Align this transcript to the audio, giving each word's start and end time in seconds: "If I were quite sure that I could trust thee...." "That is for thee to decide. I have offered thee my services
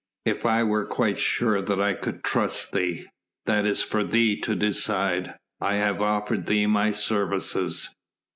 "If 0.25 0.47
I 0.47 0.63
were 0.63 0.87
quite 0.87 1.19
sure 1.19 1.61
that 1.61 1.79
I 1.79 1.93
could 1.93 2.23
trust 2.23 2.71
thee...." 2.71 3.05
"That 3.45 3.67
is 3.67 3.83
for 3.83 4.03
thee 4.03 4.35
to 4.41 4.55
decide. 4.55 5.35
I 5.59 5.75
have 5.75 6.01
offered 6.01 6.47
thee 6.47 6.65
my 6.65 6.91
services 6.91 7.93